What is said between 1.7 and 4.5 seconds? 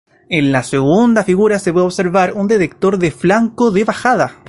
puede observar un detector de flanco de bajada.